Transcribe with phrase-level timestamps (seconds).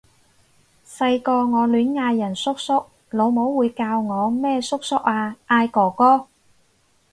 [0.83, 5.35] 細個我亂嗌人叔叔，老母會教我咩叔叔啊！
[5.47, 6.25] 嗌哥哥！